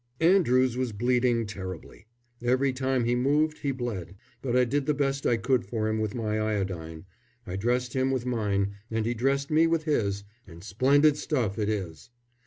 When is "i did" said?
4.55-4.87